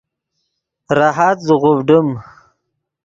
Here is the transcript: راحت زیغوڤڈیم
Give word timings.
راحت 0.97 1.37
زیغوڤڈیم 1.47 2.09